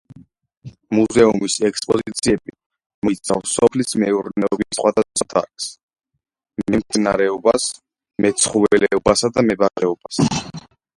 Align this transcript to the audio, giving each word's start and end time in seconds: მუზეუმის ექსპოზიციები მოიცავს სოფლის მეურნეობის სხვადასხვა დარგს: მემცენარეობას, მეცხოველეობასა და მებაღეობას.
მუზეუმის 0.99 1.57
ექსპოზიციები 1.67 2.53
მოიცავს 3.07 3.53
სოფლის 3.59 3.95
მეურნეობის 4.05 4.79
სხვადასხვა 4.79 5.29
დარგს: 5.37 5.71
მემცენარეობას, 6.73 7.71
მეცხოველეობასა 8.27 9.35
და 9.39 9.49
მებაღეობას. 9.53 10.25